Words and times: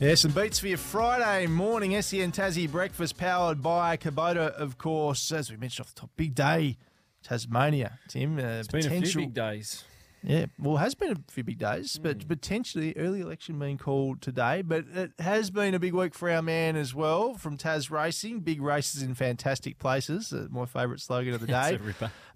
Yeah, 0.00 0.14
some 0.14 0.30
beats 0.32 0.58
for 0.58 0.66
your 0.68 0.78
Friday 0.78 1.46
morning 1.46 2.00
SEN 2.00 2.32
Tassie 2.32 2.70
breakfast 2.70 3.18
powered 3.18 3.60
by 3.62 3.98
Kubota, 3.98 4.50
of 4.52 4.78
course. 4.78 5.30
As 5.30 5.50
we 5.50 5.58
mentioned 5.58 5.84
off 5.86 5.94
the 5.94 6.00
top, 6.00 6.10
big 6.16 6.34
day, 6.34 6.78
Tasmania. 7.22 7.98
Tim, 8.08 8.38
uh, 8.38 8.42
It's 8.42 8.68
been 8.68 8.86
a 8.86 9.00
few 9.02 9.20
big 9.20 9.34
days. 9.34 9.84
Yeah, 10.22 10.46
well, 10.58 10.76
it 10.76 10.80
has 10.80 10.94
been 10.94 11.12
a 11.12 11.16
few 11.30 11.44
big 11.44 11.58
days, 11.58 11.96
Hmm. 11.96 12.02
but 12.02 12.26
potentially 12.28 12.94
early 12.96 13.20
election 13.20 13.58
being 13.58 13.76
called 13.76 14.22
today. 14.22 14.62
But 14.62 14.86
it 14.94 15.12
has 15.18 15.50
been 15.50 15.74
a 15.74 15.78
big 15.78 15.92
week 15.92 16.14
for 16.14 16.30
our 16.30 16.42
man 16.42 16.76
as 16.76 16.94
well 16.94 17.34
from 17.34 17.58
Tasracing. 17.58 18.42
Big 18.42 18.62
races 18.62 19.02
in 19.02 19.14
fantastic 19.14 19.78
places. 19.78 20.32
Uh, 20.32 20.46
my 20.50 20.64
favourite 20.64 21.00
slogan 21.00 21.34
of 21.34 21.40
the 21.42 21.46
day. 21.46 21.78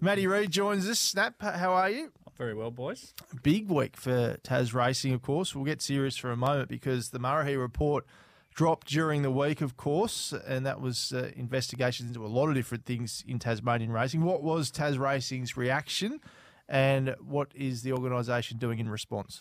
Matty 0.01 0.27
Reid 0.27 0.51
joins 0.51 0.87
us. 0.87 0.99
Snap, 0.99 1.41
how 1.41 1.73
are 1.73 1.89
you? 1.89 2.11
Very 2.37 2.53
well, 2.53 2.71
boys. 2.71 3.13
big 3.43 3.69
week 3.69 3.95
for 3.95 4.37
Tasracing, 4.43 5.13
of 5.13 5.21
course. 5.21 5.55
We'll 5.55 5.63
get 5.63 5.81
serious 5.81 6.17
for 6.17 6.31
a 6.31 6.37
moment 6.37 6.67
because 6.67 7.09
the 7.09 7.19
Murray 7.19 7.55
report 7.55 8.05
dropped 8.53 8.87
during 8.87 9.21
the 9.21 9.31
week, 9.31 9.61
of 9.61 9.77
course, 9.77 10.33
and 10.45 10.65
that 10.65 10.81
was 10.81 11.13
uh, 11.13 11.31
investigations 11.35 12.09
into 12.09 12.25
a 12.25 12.27
lot 12.27 12.49
of 12.49 12.55
different 12.55 12.85
things 12.85 13.23
in 13.25 13.39
Tasmanian 13.39 13.91
racing. 13.91 14.23
What 14.23 14.43
was 14.43 14.69
Tasracing's 14.69 15.55
reaction, 15.55 16.19
and 16.67 17.15
what 17.19 17.51
is 17.55 17.83
the 17.83 17.93
organisation 17.93 18.57
doing 18.57 18.79
in 18.79 18.89
response? 18.89 19.39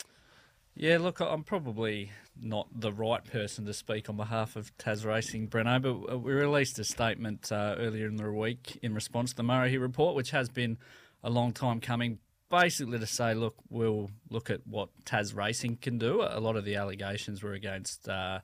Yeah, 0.76 0.98
look, 0.98 1.20
I'm 1.20 1.44
probably 1.44 2.10
not 2.40 2.68
the 2.74 2.92
right 2.92 3.24
person 3.24 3.64
to 3.66 3.74
speak 3.74 4.08
on 4.08 4.16
behalf 4.16 4.56
of 4.56 4.76
Tasracing, 4.78 5.48
Breno, 5.48 5.80
but 5.80 6.18
we 6.18 6.32
released 6.32 6.78
a 6.80 6.84
statement 6.84 7.50
uh, 7.52 7.76
earlier 7.78 8.06
in 8.06 8.16
the 8.16 8.30
week 8.30 8.78
in 8.82 8.94
response 8.94 9.30
to 9.30 9.36
the 9.36 9.42
Murray 9.44 9.78
report, 9.78 10.16
which 10.16 10.30
has 10.30 10.48
been 10.48 10.78
a 11.22 11.30
long 11.30 11.52
time 11.52 11.80
coming. 11.80 12.18
Basically, 12.50 12.98
to 12.98 13.06
say, 13.06 13.34
look, 13.34 13.56
we'll 13.68 14.10
look 14.30 14.50
at 14.50 14.66
what 14.66 14.90
Tasracing 15.04 15.80
can 15.80 15.98
do. 15.98 16.22
A 16.22 16.40
lot 16.40 16.56
of 16.56 16.64
the 16.64 16.76
allegations 16.76 17.42
were 17.42 17.52
against 17.52 18.08
uh, 18.08 18.40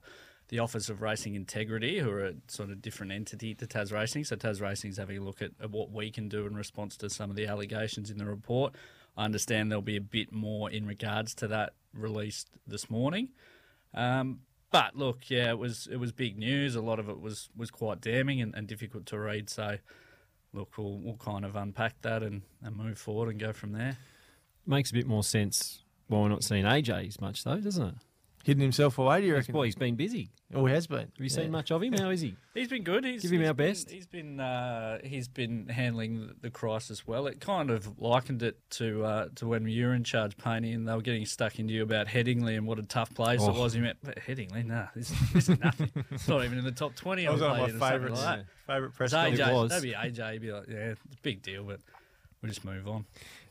the 0.49 0.59
Office 0.59 0.89
of 0.89 1.01
Racing 1.01 1.35
Integrity, 1.35 1.99
who 1.99 2.09
are 2.09 2.25
a 2.25 2.33
sort 2.47 2.71
of 2.71 2.81
different 2.81 3.13
entity 3.13 3.55
to 3.55 3.65
Tasracing. 3.65 4.25
So 4.25 4.35
Tasracing's 4.35 4.97
having 4.97 5.17
a 5.17 5.23
look 5.23 5.41
at, 5.41 5.51
at 5.61 5.71
what 5.71 5.91
we 5.91 6.11
can 6.11 6.27
do 6.27 6.45
in 6.45 6.55
response 6.55 6.97
to 6.97 7.09
some 7.09 7.29
of 7.29 7.35
the 7.35 7.47
allegations 7.47 8.11
in 8.11 8.17
the 8.17 8.25
report. 8.25 8.73
I 9.15 9.25
understand 9.25 9.71
there'll 9.71 9.81
be 9.81 9.97
a 9.97 10.01
bit 10.01 10.31
more 10.31 10.69
in 10.69 10.85
regards 10.85 11.33
to 11.35 11.47
that 11.47 11.73
released 11.93 12.49
this 12.67 12.89
morning. 12.89 13.29
Um, 13.93 14.41
but 14.71 14.95
look, 14.95 15.29
yeah, 15.29 15.49
it 15.49 15.57
was 15.57 15.87
it 15.91 15.97
was 15.97 16.11
big 16.11 16.37
news. 16.37 16.75
A 16.75 16.81
lot 16.81 16.99
of 16.99 17.09
it 17.09 17.19
was 17.19 17.49
was 17.55 17.69
quite 17.69 17.99
damning 18.01 18.41
and, 18.41 18.55
and 18.55 18.67
difficult 18.67 19.05
to 19.07 19.19
read. 19.19 19.49
So, 19.49 19.77
look, 20.53 20.77
we'll 20.77 20.97
we'll 20.99 21.17
kind 21.17 21.45
of 21.45 21.55
unpack 21.55 22.01
that 22.01 22.23
and, 22.23 22.41
and 22.63 22.75
move 22.75 22.97
forward 22.97 23.29
and 23.29 23.39
go 23.39 23.53
from 23.53 23.71
there. 23.73 23.97
Makes 24.65 24.91
a 24.91 24.93
bit 24.93 25.07
more 25.07 25.23
sense 25.23 25.83
why 26.07 26.19
we're 26.19 26.29
not 26.29 26.43
seeing 26.43 26.65
AJ 26.65 27.07
as 27.07 27.21
much, 27.21 27.43
though, 27.43 27.57
doesn't 27.59 27.87
it? 27.87 27.95
Hidden 28.43 28.61
himself 28.61 28.97
away, 28.97 29.21
do 29.21 29.27
you 29.27 29.33
That's 29.33 29.47
reckon? 29.47 29.57
why 29.59 29.65
he's 29.65 29.75
been 29.75 29.95
busy. 29.95 30.29
Oh, 30.53 30.65
he 30.65 30.73
has 30.73 30.87
been. 30.87 30.99
Have 30.99 31.09
you 31.19 31.29
seen 31.29 31.51
much 31.51 31.71
of 31.71 31.81
him? 31.81 31.93
How 31.93 32.09
is 32.09 32.21
he? 32.21 32.35
He's 32.53 32.67
been 32.67 32.83
good. 32.83 33.05
He's, 33.05 33.21
Give 33.21 33.31
him 33.31 33.39
he's 33.41 33.47
our 33.47 33.53
been- 33.53 33.67
best. 33.69 33.89
He's 33.89 34.05
been 34.07 34.39
uh, 34.39 34.97
he's 35.03 35.27
been 35.27 35.67
handling 35.69 36.33
the 36.41 36.49
crisis 36.49 37.07
well. 37.07 37.27
It 37.27 37.39
kind 37.39 37.69
of 37.69 37.99
likened 37.99 38.43
it 38.43 38.57
to 38.71 39.05
uh, 39.05 39.27
to 39.35 39.47
when 39.47 39.67
you 39.67 39.85
were 39.85 39.93
in 39.93 40.03
charge, 40.03 40.35
Paine, 40.37 40.65
and 40.65 40.87
they 40.87 40.93
were 40.93 41.01
getting 41.01 41.25
stuck 41.25 41.59
into 41.59 41.73
you 41.73 41.83
about 41.83 42.07
Headingley 42.07 42.57
and 42.57 42.65
what 42.67 42.79
a 42.79 42.83
tough 42.83 43.13
place 43.13 43.41
it 43.41 43.47
Oh. 43.49 43.59
was. 43.59 43.75
You 43.75 43.83
went, 43.83 43.97
but 44.03 44.17
Headingley, 44.19 44.65
nah, 44.65 44.87
this, 44.95 45.13
this 45.33 45.47
is 45.47 45.59
nothing. 45.59 45.91
it's 46.11 46.27
not 46.27 46.43
even 46.43 46.57
in 46.57 46.65
the 46.65 46.71
top 46.71 46.95
twenty. 46.95 47.27
I 47.27 47.31
was 47.31 47.41
one 47.41 47.51
of 47.51 47.57
my 47.57 47.63
or 47.63 47.69
something 47.69 47.89
favourites. 47.89 48.21
Like 48.23 48.37
that. 48.39 48.45
Favourite 48.67 48.95
press 48.95 49.13
It's 49.13 49.39
AJ. 49.39 49.47
It 49.49 49.53
was. 49.53 49.69
that'd 49.69 49.83
be 49.83 49.93
AJ. 49.93 50.31
He'd 50.33 50.41
be 50.41 50.51
like, 50.51 50.67
yeah, 50.67 50.75
it's 50.77 51.01
a 51.01 51.17
big 51.21 51.41
deal, 51.41 51.63
but 51.63 51.79
we'll 52.41 52.49
just 52.49 52.65
move 52.65 52.87
on. 52.87 53.05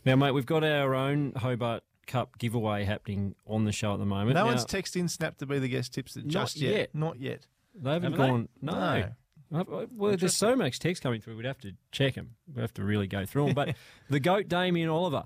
Now, 0.04 0.16
mate, 0.16 0.32
we've 0.32 0.46
got 0.46 0.64
our 0.64 0.94
own 0.94 1.32
Hobart 1.36 1.82
Cup 2.10 2.38
giveaway 2.38 2.84
happening 2.84 3.34
on 3.46 3.64
the 3.64 3.72
show 3.72 3.92
at 3.94 3.98
the 4.00 4.04
moment. 4.04 4.34
No 4.34 4.42
Now, 4.42 4.46
one's 4.48 4.64
texted 4.66 4.96
in 4.96 5.08
Snap 5.08 5.38
to 5.38 5.46
be 5.46 5.58
the 5.60 5.68
guest 5.68 5.94
tips 5.94 6.16
Not 6.16 6.26
just 6.26 6.56
yet. 6.56 6.72
yet. 6.74 6.90
Not 6.94 7.20
yet. 7.20 7.46
They 7.74 7.92
haven't 7.92 8.12
Haven't 8.12 8.26
they? 8.26 8.30
gone. 8.32 8.48
No. 9.52 9.58
Uh, 9.60 9.86
Well, 9.92 10.16
there's 10.16 10.36
so 10.36 10.54
much 10.56 10.78
text 10.80 11.02
coming 11.02 11.20
through. 11.20 11.36
We'd 11.36 11.46
have 11.46 11.58
to 11.60 11.72
check 11.92 12.14
them. 12.14 12.34
We'd 12.54 12.60
have 12.62 12.74
to 12.74 12.84
really 12.84 13.06
go 13.06 13.24
through 13.26 13.46
them. 13.46 13.54
But 13.54 13.76
the 14.10 14.20
goat 14.20 14.48
Damien 14.48 14.88
Oliver 14.88 15.24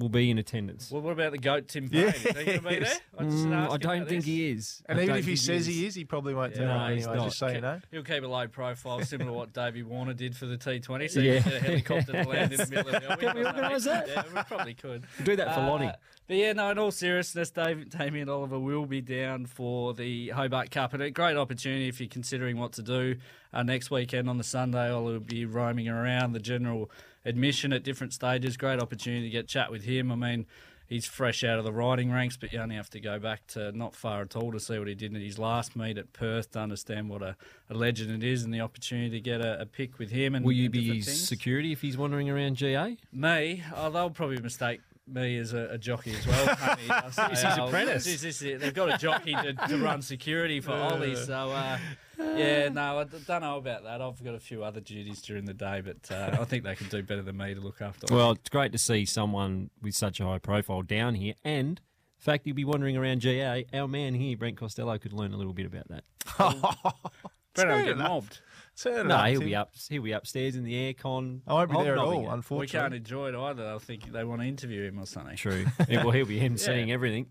will 0.00 0.08
be 0.08 0.28
in 0.30 0.38
attendance. 0.38 0.90
Well, 0.90 1.02
what 1.02 1.12
about 1.12 1.30
the 1.30 1.38
goat 1.38 1.68
Tim 1.68 1.88
Paine? 1.88 2.06
Is 2.08 2.14
he 2.22 2.32
going 2.32 2.44
to 2.62 2.68
be 2.68 2.78
there? 2.80 2.92
I, 3.18 3.22
just 3.24 3.46
Mm, 3.46 3.70
I 3.70 3.76
don't 3.76 4.08
think 4.08 4.22
this. 4.22 4.24
he 4.24 4.50
is. 4.50 4.82
And 4.86 4.98
I 4.98 5.02
even 5.04 5.16
if 5.16 5.26
he 5.26 5.36
says 5.36 5.66
he 5.66 5.86
is, 5.86 5.94
he 5.94 6.04
probably 6.04 6.34
won't 6.34 6.54
turn 6.56 6.66
No, 6.66 6.72
up 6.74 6.90
he's 6.90 7.04
anyway, 7.06 7.18
not. 7.18 7.24
just 7.26 7.38
so 7.38 7.46
you 7.48 7.60
know. 7.60 7.80
He'll 7.92 8.02
keep 8.02 8.24
a 8.24 8.26
low 8.26 8.48
profile, 8.48 9.02
similar 9.04 9.30
to 9.30 9.36
what 9.36 9.52
Davey 9.52 9.82
Warner 9.84 10.14
did 10.14 10.36
for 10.36 10.46
the 10.46 10.56
T20. 10.56 11.08
So 11.10 11.20
Yeah. 11.20 11.34
you 11.34 11.40
can 11.42 11.50
get 11.52 11.62
a 11.62 11.64
helicopter 11.64 12.12
to 12.24 12.28
land 12.28 12.52
in 12.52 12.58
the 12.58 12.66
middle 12.66 12.94
of 12.94 13.02
the 13.02 13.16
Can 13.16 13.36
we 13.36 13.44
organise 13.44 13.84
that? 13.84 14.08
Yeah, 14.08 14.22
we 14.34 14.42
probably 14.42 14.74
could. 14.74 15.04
We'll 15.18 15.24
do 15.26 15.36
that 15.36 15.54
for 15.54 15.60
Uh, 15.60 15.68
Lonnie. 15.68 15.92
But 16.26 16.36
yeah, 16.36 16.52
no, 16.52 16.70
in 16.70 16.78
all 16.78 16.92
seriousness, 16.92 17.50
Dave, 17.50 17.88
Damien 17.90 18.28
Oliver 18.28 18.58
will 18.58 18.86
be 18.86 19.00
down 19.00 19.46
for 19.46 19.92
the 19.94 20.28
Hobart 20.28 20.70
Cup. 20.70 20.94
And 20.94 21.02
a 21.02 21.10
great 21.10 21.36
opportunity 21.36 21.88
if 21.88 22.00
you're 22.00 22.08
considering 22.08 22.56
what 22.56 22.72
to 22.74 22.82
do 22.82 23.16
uh, 23.52 23.62
next 23.62 23.90
weekend 23.90 24.28
on 24.28 24.38
the 24.38 24.44
Sunday. 24.44 24.88
I'll 24.88 25.18
be 25.20 25.44
roaming 25.44 25.88
around 25.88 26.32
the 26.32 26.40
general 26.40 26.90
admission 27.24 27.72
at 27.72 27.82
different 27.82 28.12
stages. 28.12 28.56
Great 28.56 28.80
opportunity 28.80 29.24
to 29.24 29.30
get 29.30 29.48
chat 29.48 29.70
with 29.70 29.84
him. 29.84 30.10
I 30.10 30.16
mean, 30.16 30.46
he's 30.86 31.06
fresh 31.06 31.44
out 31.44 31.58
of 31.58 31.64
the 31.64 31.72
riding 31.72 32.10
ranks, 32.10 32.36
but 32.36 32.52
you 32.52 32.58
only 32.60 32.76
have 32.76 32.90
to 32.90 33.00
go 33.00 33.18
back 33.18 33.46
to 33.48 33.72
not 33.72 33.94
far 33.94 34.22
at 34.22 34.36
all 34.36 34.52
to 34.52 34.60
see 34.60 34.78
what 34.78 34.88
he 34.88 34.94
did 34.94 35.14
in 35.14 35.20
his 35.20 35.38
last 35.38 35.76
meet 35.76 35.98
at 35.98 36.12
Perth 36.12 36.52
to 36.52 36.60
understand 36.60 37.08
what 37.08 37.22
a, 37.22 37.36
a 37.68 37.74
legend 37.74 38.22
it 38.22 38.26
is 38.26 38.42
and 38.42 38.52
the 38.52 38.60
opportunity 38.60 39.10
to 39.10 39.20
get 39.20 39.40
a, 39.40 39.60
a 39.60 39.66
pick 39.66 39.98
with 39.98 40.10
him. 40.10 40.34
And 40.34 40.44
Will 40.44 40.52
you 40.52 40.68
be 40.70 40.96
his 40.96 41.06
things. 41.06 41.28
security 41.28 41.72
if 41.72 41.80
he's 41.80 41.96
wandering 41.96 42.28
around 42.28 42.56
GA? 42.56 42.98
Me, 43.12 43.62
oh, 43.74 43.90
they'll 43.90 44.10
probably 44.10 44.38
mistake 44.38 44.80
me 45.12 45.38
as 45.38 45.52
a, 45.52 45.68
a 45.70 45.78
jockey 45.78 46.14
as 46.14 46.26
well. 46.26 46.54
Honey. 46.56 46.82
I'll 46.90 47.10
say, 47.10 47.26
He's 47.30 47.42
his 47.42 47.58
oh, 47.58 47.66
apprentice. 47.66 48.04
this 48.04 48.24
is 48.24 48.42
it. 48.42 48.60
They've 48.60 48.74
got 48.74 48.94
a 48.94 48.98
jockey 48.98 49.34
to, 49.34 49.52
to 49.54 49.78
run 49.82 50.02
security 50.02 50.60
for 50.60 50.72
Ollie, 50.72 51.16
so 51.16 51.50
uh, 51.50 51.78
yeah, 52.18 52.68
no, 52.68 52.98
I 52.98 53.04
d- 53.04 53.16
don't 53.26 53.40
know 53.40 53.56
about 53.56 53.84
that. 53.84 54.00
I've 54.02 54.22
got 54.22 54.34
a 54.34 54.40
few 54.40 54.62
other 54.62 54.80
duties 54.80 55.22
during 55.22 55.44
the 55.46 55.54
day, 55.54 55.80
but 55.80 56.10
uh, 56.14 56.36
I 56.40 56.44
think 56.44 56.64
they 56.64 56.74
can 56.74 56.88
do 56.88 57.02
better 57.02 57.22
than 57.22 57.36
me 57.36 57.54
to 57.54 57.60
look 57.60 57.80
after. 57.80 58.14
Well, 58.14 58.32
it's 58.32 58.48
great 58.48 58.72
to 58.72 58.78
see 58.78 59.04
someone 59.06 59.70
with 59.80 59.94
such 59.94 60.20
a 60.20 60.24
high 60.24 60.38
profile 60.38 60.82
down 60.82 61.14
here. 61.14 61.34
And 61.44 61.80
in 61.80 62.22
fact 62.22 62.46
you'll 62.46 62.56
be 62.56 62.64
wandering 62.64 62.96
around 62.96 63.20
GA, 63.20 63.64
our 63.72 63.88
man 63.88 64.14
here, 64.14 64.36
Brent 64.36 64.58
Costello, 64.58 64.98
could 64.98 65.12
learn 65.14 65.32
a 65.32 65.36
little 65.36 65.54
bit 65.54 65.66
about 65.66 65.88
that. 65.88 66.04
Brett 66.36 67.68
will 67.68 67.74
Fair 67.76 67.82
get 67.84 67.92
enough. 67.92 68.08
mobbed. 68.08 68.40
Turn 68.82 69.08
No, 69.08 69.16
up, 69.16 69.26
he'll 69.28 69.40
Tim. 69.40 69.48
be 69.48 69.54
up. 69.56 69.72
He'll 69.90 70.02
be 70.02 70.12
upstairs 70.12 70.56
in 70.56 70.64
the 70.64 70.72
aircon. 70.94 71.40
I 71.46 71.52
won't 71.54 71.70
be 71.70 71.76
there 71.82 71.92
at 71.94 71.98
hobnobbing 71.98 72.28
all, 72.28 72.38
it. 72.38 72.50
We 72.60 72.66
can't 72.66 72.94
enjoy 72.94 73.28
it 73.28 73.34
either. 73.34 73.74
I 73.74 73.78
think 73.78 74.10
they 74.10 74.24
want 74.24 74.40
to 74.40 74.46
interview 74.48 74.84
him 74.86 74.98
or 74.98 75.06
something. 75.06 75.36
True. 75.36 75.66
Yeah, 75.88 76.02
well, 76.04 76.12
he'll 76.12 76.24
be 76.26 76.40
emceeing 76.48 76.88
everything. 76.90 77.26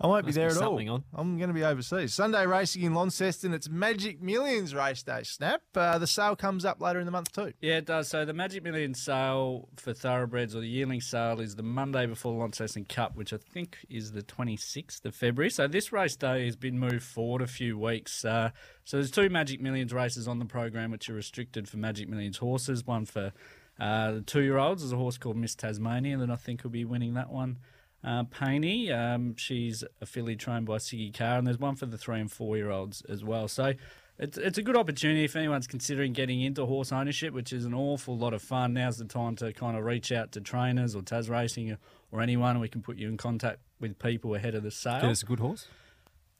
I 0.00 0.08
won't 0.08 0.26
be 0.26 0.32
there 0.32 0.50
be 0.50 0.56
at 0.56 0.62
all. 0.62 0.90
on. 0.90 1.04
I'm 1.14 1.36
going 1.38 1.48
to 1.48 1.54
be 1.54 1.62
overseas. 1.62 2.14
Sunday 2.14 2.46
racing 2.46 2.82
in 2.82 2.94
Launceston. 2.94 3.54
It's 3.54 3.68
Magic 3.68 4.20
Millions 4.20 4.74
race 4.74 5.02
day. 5.02 5.22
Snap. 5.22 5.62
Uh, 5.74 5.98
the 5.98 6.06
sale 6.06 6.34
comes 6.34 6.64
up 6.64 6.80
later 6.80 6.98
in 6.98 7.06
the 7.06 7.12
month 7.12 7.32
too. 7.32 7.52
Yeah, 7.60 7.76
it 7.78 7.86
does. 7.86 8.08
So 8.08 8.24
the 8.24 8.32
Magic 8.32 8.64
Millions 8.64 9.00
sale 9.00 9.68
for 9.76 9.94
thoroughbreds 9.94 10.56
or 10.56 10.60
the 10.60 10.68
yearling 10.68 11.00
sale 11.00 11.40
is 11.40 11.54
the 11.54 11.62
Monday 11.62 12.06
before 12.06 12.32
the 12.32 12.38
Launceston 12.40 12.84
Cup, 12.84 13.16
which 13.16 13.32
I 13.32 13.36
think 13.36 13.78
is 13.88 14.12
the 14.12 14.22
26th 14.22 15.04
of 15.04 15.14
February. 15.14 15.50
So 15.50 15.68
this 15.68 15.92
race 15.92 16.16
day 16.16 16.44
has 16.46 16.56
been 16.56 16.78
moved 16.78 17.04
forward 17.04 17.40
a 17.40 17.46
few 17.46 17.78
weeks. 17.78 18.24
Uh, 18.24 18.50
so 18.84 18.96
there's 18.96 19.12
two 19.12 19.28
Magic 19.28 19.60
Millions 19.60 19.92
races 19.92 20.26
on 20.26 20.40
the 20.40 20.44
program, 20.44 20.90
which 20.90 21.08
are 21.08 21.14
restricted 21.14 21.68
for 21.68 21.76
Magic 21.76 22.08
Millions 22.08 22.38
horses. 22.38 22.84
One 22.84 23.04
for 23.04 23.32
uh, 23.78 24.12
the 24.12 24.20
two-year-olds. 24.22 24.82
There's 24.82 24.92
a 24.92 24.96
horse 24.96 25.18
called 25.18 25.36
Miss 25.36 25.54
Tasmania 25.54 26.16
that 26.18 26.30
I 26.30 26.36
think 26.36 26.64
will 26.64 26.70
be 26.70 26.84
winning 26.84 27.14
that 27.14 27.30
one. 27.30 27.58
Uh, 28.04 28.24
Painey, 28.24 28.92
um, 28.92 29.34
she's 29.36 29.82
a 30.00 30.06
filly 30.06 30.36
trained 30.36 30.66
by 30.66 30.76
Siggy 30.76 31.16
Carr, 31.16 31.38
and 31.38 31.46
there's 31.46 31.58
one 31.58 31.74
for 31.74 31.86
the 31.86 31.96
three 31.96 32.20
and 32.20 32.30
four 32.30 32.56
year 32.56 32.70
olds 32.70 33.02
as 33.08 33.24
well. 33.24 33.48
So 33.48 33.72
it's, 34.18 34.36
it's 34.36 34.58
a 34.58 34.62
good 34.62 34.76
opportunity 34.76 35.24
if 35.24 35.34
anyone's 35.36 35.66
considering 35.66 36.12
getting 36.12 36.42
into 36.42 36.66
horse 36.66 36.92
ownership, 36.92 37.32
which 37.32 37.52
is 37.52 37.64
an 37.64 37.72
awful 37.72 38.16
lot 38.16 38.34
of 38.34 38.42
fun. 38.42 38.74
Now's 38.74 38.98
the 38.98 39.06
time 39.06 39.36
to 39.36 39.52
kind 39.52 39.76
of 39.76 39.84
reach 39.84 40.12
out 40.12 40.32
to 40.32 40.40
trainers 40.40 40.94
or 40.94 41.00
Tasracing 41.00 41.76
or, 42.12 42.20
anyone. 42.20 42.60
We 42.60 42.68
can 42.68 42.82
put 42.82 42.98
you 42.98 43.08
in 43.08 43.16
contact 43.16 43.60
with 43.80 43.98
people 43.98 44.34
ahead 44.34 44.54
of 44.54 44.62
the 44.62 44.70
sale. 44.70 45.00
Get 45.00 45.10
us 45.10 45.22
a 45.22 45.26
good 45.26 45.40
horse. 45.40 45.66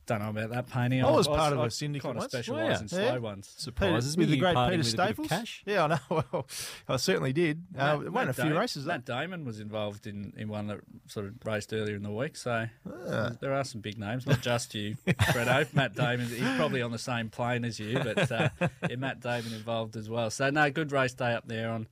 Don't 0.06 0.20
know 0.20 0.28
about 0.28 0.50
that, 0.50 0.68
Painty. 0.68 1.00
I 1.00 1.10
was 1.10 1.26
part 1.26 1.52
of 1.54 1.60
a 1.60 1.70
syndicate 1.70 2.02
Kind 2.02 2.16
of 2.16 2.22
once. 2.24 2.32
specialise 2.32 2.60
Oh, 2.78 2.80
in 2.82 2.82
yeah. 2.82 2.86
slow 2.88 3.04
Yeah. 3.14 3.16
ones. 3.18 3.54
Surprises 3.56 4.16
with 4.18 4.28
me 4.28 4.34
the 4.34 4.40
great 4.40 4.54
Peter 4.54 4.60
with 4.62 4.68
a 4.68 4.76
bit 4.76 4.80
of 4.80 4.86
Staples. 4.86 5.28
cash. 5.28 5.62
Yeah, 5.64 5.84
I 5.84 5.86
know. 5.86 5.98
Well, 6.32 6.46
I 6.88 6.96
certainly 6.96 7.32
did. 7.32 7.62
Uh, 7.76 7.96
Matt- 7.98 8.12
won 8.12 8.28
a 8.28 8.32
few 8.34 8.50
Da- 8.50 8.58
races. 8.60 8.84
Though. 8.84 8.92
Matt 8.92 9.04
Damon 9.06 9.44
was 9.46 9.60
involved 9.60 10.06
in, 10.06 10.32
in 10.36 10.48
one 10.48 10.66
that 10.66 10.80
sort 11.06 11.26
of 11.26 11.34
raced 11.44 11.72
earlier 11.72 11.96
in 11.96 12.02
the 12.02 12.10
week, 12.12 12.36
so 12.36 12.66
Ah. 12.86 13.30
there 13.40 13.54
are 13.54 13.64
some 13.64 13.80
big 13.80 13.98
names, 13.98 14.26
not 14.26 14.40
just 14.42 14.74
you, 14.74 14.96
Fredo. 15.06 15.72
Matt 15.74 15.94
Damon, 15.96 16.26
he's 16.26 16.56
probably 16.56 16.82
on 16.82 16.92
the 16.92 16.98
same 16.98 17.30
plane 17.30 17.64
as 17.64 17.80
you, 17.80 17.98
but 17.98 18.30
uh, 18.30 18.48
yeah, 18.88 18.96
Matt 18.96 19.20
Damon 19.20 19.52
involved 19.54 19.96
as 19.96 20.10
well. 20.10 20.28
So 20.30 20.50
no, 20.50 20.70
good 20.70 20.92
race 20.92 21.14
day 21.14 21.32
up 21.32 21.48
there 21.48 21.70
on 21.70 21.86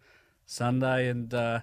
Sunday, 0.46 1.08
and 1.08 1.32
uh, 1.32 1.60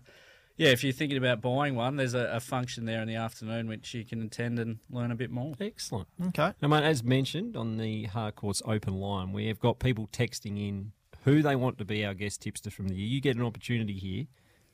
yeah, 0.59 0.69
if 0.69 0.83
you're 0.83 0.91
thinking 0.93 1.17
about 1.17 1.41
buying 1.41 1.73
one, 1.73 1.95
there's 1.95 2.13
a, 2.13 2.29
a 2.33 2.39
function 2.41 2.83
there 2.85 3.01
in 3.01 3.07
the 3.07 3.15
afternoon 3.15 3.67
which 3.69 3.93
you 3.93 4.03
can 4.03 4.21
attend 4.21 4.59
and 4.59 4.79
learn 4.89 5.09
a 5.09 5.15
bit 5.15 5.31
more. 5.31 5.55
Excellent. 5.59 6.07
Okay. 6.27 6.51
Now, 6.61 6.67
mate, 6.67 6.83
as 6.83 7.01
mentioned 7.01 7.55
on 7.55 7.77
the 7.77 8.03
Harcourts 8.03 8.61
open 8.65 8.95
line, 8.95 9.31
we 9.31 9.47
have 9.47 9.59
got 9.59 9.79
people 9.79 10.07
texting 10.11 10.59
in 10.59 10.91
who 11.23 11.41
they 11.41 11.55
want 11.55 11.77
to 11.77 11.85
be 11.85 12.05
our 12.05 12.13
guest 12.13 12.41
tipster 12.41 12.69
from 12.69 12.89
the 12.89 12.95
year. 12.95 13.07
You 13.07 13.21
get 13.21 13.37
an 13.37 13.43
opportunity 13.43 13.93
here 13.93 14.25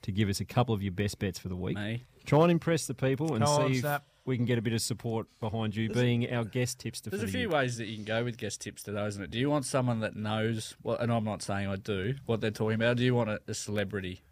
to 0.01 0.11
give 0.11 0.27
us 0.27 0.39
a 0.39 0.45
couple 0.45 0.73
of 0.73 0.81
your 0.81 0.91
best 0.91 1.19
bets 1.19 1.37
for 1.37 1.49
the 1.49 1.55
week. 1.55 1.77
Me, 1.77 2.03
Try 2.25 2.41
and 2.41 2.51
impress 2.51 2.87
the 2.87 2.95
people 2.95 3.35
and 3.35 3.45
Come 3.45 3.61
on, 3.63 3.73
see 3.73 3.79
if 3.79 4.01
we 4.25 4.37
can 4.37 4.45
get 4.45 4.57
a 4.57 4.61
bit 4.63 4.73
of 4.73 4.81
support 4.81 5.27
behind 5.39 5.75
you 5.75 5.89
being 5.89 6.31
our 6.33 6.43
guest 6.43 6.79
tipster 6.79 7.11
for. 7.11 7.17
There's 7.17 7.21
for 7.21 7.25
a 7.25 7.27
the 7.27 7.31
few 7.31 7.39
year. 7.41 7.49
ways 7.49 7.77
that 7.77 7.85
you 7.85 7.95
can 7.95 8.05
go 8.05 8.23
with 8.23 8.37
guest 8.37 8.61
tips 8.61 8.81
today, 8.81 9.05
isn't 9.05 9.21
it? 9.21 9.29
Do 9.29 9.37
you 9.37 9.51
want 9.51 9.65
someone 9.65 9.99
that 9.99 10.15
knows 10.15 10.75
what, 10.81 10.99
and 10.99 11.11
I'm 11.11 11.23
not 11.23 11.43
saying 11.43 11.67
I 11.67 11.75
do, 11.75 12.15
what 12.25 12.41
they're 12.41 12.49
talking 12.49 12.75
about? 12.75 12.97
Do 12.97 13.03
you 13.03 13.13
want 13.13 13.29
a, 13.29 13.39
a 13.47 13.53
celebrity? 13.53 14.23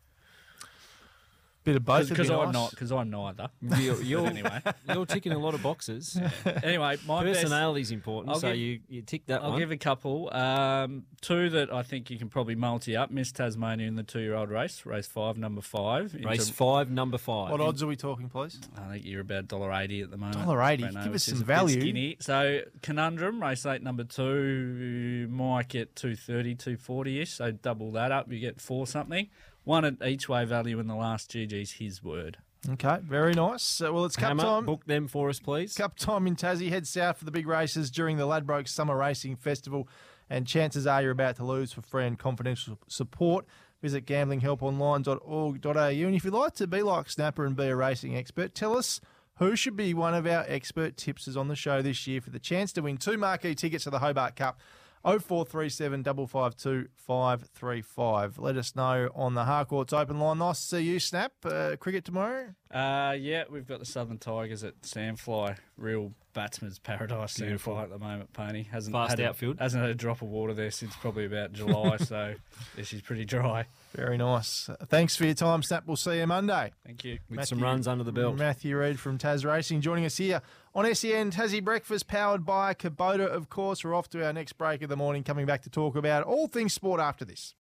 Bit 1.64 1.78
of 1.78 1.86
both. 1.86 2.10
Because 2.10 2.30
I'm 2.30 2.46
nice. 2.46 2.54
not, 2.54 2.72
because 2.72 2.92
I'm 2.92 3.10
neither. 3.10 3.50
You're, 3.62 4.02
you're, 4.02 4.28
anyway, 4.28 4.62
you're 4.90 5.06
ticking 5.06 5.32
a 5.32 5.38
lot 5.40 5.54
of 5.54 5.64
boxes. 5.64 6.18
anyway, 6.64 6.98
my 7.08 7.24
Personality 7.24 7.82
is 7.82 7.92
important, 7.92 8.34
I'll 8.34 8.40
so 8.42 8.50
give- 8.50 8.58
you, 8.58 8.80
you 8.90 9.02
tick 9.02 9.26
that 9.28 9.42
I'll 9.42 9.52
one. 9.52 9.60
give 9.60 9.72
a 9.72 9.78
couple. 9.78 10.34
Um, 10.34 11.04
two 11.22 11.50
that 11.52 11.72
I 11.72 11.84
think 11.84 12.10
you 12.10 12.18
can 12.20 12.28
probably 12.28 12.56
multi 12.56 12.98
up. 12.98 13.12
Miss 13.12 13.32
Tasmania 13.32 13.88
in 13.88 13.96
the 13.96 14.04
two-year-old 14.04 14.50
race, 14.50 14.86
race 14.86 15.08
five, 15.08 15.38
number 15.38 15.62
five. 15.62 16.14
into- 16.14 16.28
Race 16.28 16.50
five, 16.50 16.92
number 16.92 17.18
five. 17.18 17.52
What 17.52 17.62
odds 17.62 17.82
are 17.82 17.88
we 17.88 17.96
talking, 17.96 18.28
please? 18.28 18.60
I 18.78 18.92
think 18.92 19.06
you're 19.06 19.22
about 19.22 19.48
dollar 19.48 19.72
eighty 19.74 20.02
at 20.02 20.12
the 20.12 20.18
moment. 20.18 20.38
$1.80. 20.46 20.92
Breno, 20.92 21.04
Give 21.06 21.14
us 21.14 21.24
some 21.24 21.44
value. 21.44 22.16
So 22.20 22.62
conundrum 22.82 23.42
race 23.42 23.66
eight, 23.66 23.82
number 23.82 24.04
two, 24.04 25.28
might 25.30 25.70
get 25.70 25.96
230, 25.96 26.56
240 26.56 27.22
ish. 27.22 27.32
So 27.34 27.52
double 27.52 27.92
that 27.94 28.12
up, 28.12 28.32
you 28.32 28.40
get 28.40 28.60
four 28.60 28.86
something. 28.86 29.30
One 29.64 29.86
at 29.86 29.96
each 30.06 30.28
way 30.28 30.44
value 30.46 30.80
in 30.80 30.88
the 30.88 30.96
last 30.96 31.32
GG's 31.32 31.74
his 31.74 32.04
word. 32.04 32.38
Okay, 32.70 33.00
very 33.02 33.34
nice. 33.34 33.82
Uh, 33.82 33.92
well, 33.92 34.06
it's 34.06 34.16
cup 34.16 34.30
Hammer, 34.30 34.44
time. 34.44 34.66
book 34.66 34.86
them 34.86 35.08
for 35.08 35.30
us, 35.30 35.40
please. 35.40 35.76
Cup 35.76 35.98
time 35.98 36.28
in 36.28 36.36
Tassie. 36.36 36.70
Head 36.70 36.88
south 36.88 37.18
for 37.18 37.26
the 37.26 37.32
big 37.32 37.46
races 37.46 37.92
during 37.92 38.18
the 38.18 38.26
Ladbroke 38.26 38.70
Summer 38.70 38.96
Racing 38.96 39.36
Festival, 39.36 39.88
and 40.30 40.48
chances 40.48 40.88
are 40.88 41.02
you're 41.02 41.12
about 41.12 41.36
to 41.38 41.46
lose 41.46 41.74
for 41.74 41.82
free 41.82 42.06
and 42.06 42.18
confidential 42.18 42.80
support. 42.88 43.46
Visit 43.82 44.06
gamblinghelponline.org.au. 44.06 46.08
And 46.08 46.16
if 46.16 46.24
you'd 46.24 46.34
like 46.34 46.54
to 46.56 46.68
be 46.68 46.82
like 46.82 47.10
Snapper 47.10 47.46
and 47.46 47.54
be 47.54 47.66
a 47.66 47.76
racing 47.76 48.16
expert, 48.16 48.56
tell 48.56 48.78
us 48.78 49.02
who 49.40 49.58
should 49.58 49.76
be 49.76 49.94
one 49.94 50.14
of 50.14 50.26
our 50.26 50.46
expert 50.48 50.96
tipsters 50.96 51.36
on 51.36 51.50
the 51.50 51.56
show 51.56 51.82
this 51.82 52.08
year 52.08 52.22
for 52.22 52.30
the 52.30 52.40
chance 52.40 52.72
to 52.74 52.82
win 52.82 52.98
two 52.98 53.18
marquee 53.18 53.56
tickets 53.56 53.84
to 53.84 53.90
the 53.90 54.00
Hobart 54.00 54.38
Cup. 54.38 54.62
0437 55.04 56.04
552 56.04 56.90
535. 56.96 58.40
Let 58.40 58.58
us 58.58 58.76
know 58.76 59.10
on 59.14 59.34
the 59.34 59.44
Harcourts 59.44 59.92
open 59.92 60.20
line. 60.20 60.38
Nice 60.38 60.62
to 60.62 60.78
see 60.78 60.84
you, 60.84 61.00
Snap. 61.00 61.34
Uh, 61.44 61.76
cricket 61.78 62.06
tomorrow? 62.06 62.54
Uh, 62.72 63.16
yeah, 63.20 63.44
we've 63.50 63.68
got 63.68 63.80
the 63.80 63.86
Southern 63.86 64.18
Tigers 64.18 64.64
at 64.64 64.82
Sandfly. 64.82 65.58
Real 65.78 66.14
batsman's 66.34 66.80
paradise 66.80 67.38
Beautiful. 67.38 67.76
Sandfly 67.76 67.84
at 67.84 67.90
the 67.90 68.00
moment, 68.00 68.34
Pony. 68.34 68.64
Hasn't 68.64 68.94
Fast 68.94 69.12
had 69.12 69.20
a- 69.20 69.30
outfield. 69.30 69.60
hasn't 69.60 69.82
had 69.82 69.90
a 69.92 69.96
drop 69.96 70.22
of 70.22 70.30
water 70.30 70.54
there 70.54 70.72
since 70.72 70.96
probably 70.96 71.26
about 71.26 71.54
July, 71.54 71.98
so 71.98 72.36
yeah, 72.78 72.84
she's 72.84 73.02
pretty 73.02 73.26
dry. 73.26 73.66
Very 73.96 74.18
nice. 74.18 74.70
Thanks 74.88 75.16
for 75.16 75.26
your 75.26 75.34
time, 75.36 75.62
Snap. 75.64 75.84
We'll 75.86 75.98
see 75.98 76.18
you 76.20 76.28
Monday. 76.28 76.72
Thank 76.86 77.04
you. 77.04 77.20
With 77.30 77.46
some 77.46 77.60
runs 77.60 77.88
under 77.88 78.04
the 78.04 78.12
belt. 78.12 78.38
Matthew 78.38 78.78
Reid 78.78 79.00
from 79.00 79.18
Tasracing 79.18 79.82
joining 79.82 80.06
us 80.06 80.18
here 80.18 80.42
on 80.74 80.86
SEN 80.96 81.30
Tassie 81.32 81.64
Breakfast, 81.64 82.08
powered 82.08 82.46
by 82.46 82.74
Kubota, 82.74 83.28
of 83.28 83.50
course. 83.50 83.84
We're 83.84 83.94
off 83.94 84.10
to 84.12 84.26
our 84.26 84.34
next 84.34 84.54
break 84.54 84.82
of 84.82 84.90
the 84.90 84.96
morning, 84.96 85.24
coming 85.24 85.46
back 85.46 85.62
to 85.64 85.70
talk 85.70 85.96
about 85.96 86.24
all 86.24 86.48
things 86.48 86.74
sport 86.74 87.00
after 87.02 87.26
this. 87.26 87.52